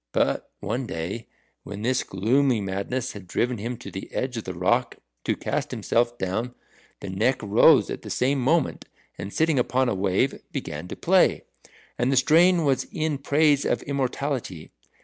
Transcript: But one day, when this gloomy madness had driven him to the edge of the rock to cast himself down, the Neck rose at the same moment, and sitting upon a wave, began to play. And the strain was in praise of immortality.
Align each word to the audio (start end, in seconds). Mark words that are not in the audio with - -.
But 0.13 0.49
one 0.61 0.87
day, 0.87 1.27
when 1.61 1.83
this 1.83 2.01
gloomy 2.01 2.59
madness 2.59 3.11
had 3.11 3.27
driven 3.27 3.59
him 3.59 3.77
to 3.77 3.91
the 3.91 4.11
edge 4.11 4.35
of 4.35 4.45
the 4.45 4.55
rock 4.55 4.95
to 5.25 5.35
cast 5.35 5.69
himself 5.69 6.17
down, 6.17 6.55
the 7.01 7.09
Neck 7.11 7.39
rose 7.43 7.91
at 7.91 8.01
the 8.01 8.09
same 8.09 8.39
moment, 8.41 8.85
and 9.19 9.31
sitting 9.31 9.59
upon 9.59 9.89
a 9.89 9.93
wave, 9.93 10.41
began 10.51 10.87
to 10.87 10.95
play. 10.95 11.43
And 11.99 12.11
the 12.11 12.17
strain 12.17 12.65
was 12.65 12.85
in 12.91 13.19
praise 13.19 13.63
of 13.63 13.83
immortality. 13.83 14.71